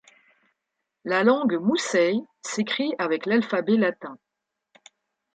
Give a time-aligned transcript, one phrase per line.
[1.05, 4.17] La langue moussey s'écrit avec l'alphabet latin.